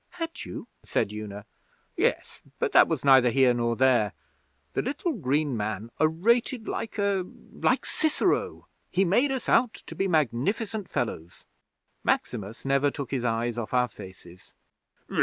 [0.15, 1.45] 'Had you?' said Una.
[1.95, 4.13] 'Yes; but that was neither here nor there.
[4.73, 8.65] The little green man orated like a like Cicero.
[8.89, 11.45] He made us out to be magnificent fellows.
[12.03, 14.53] Maximus never took his eyes off our faces.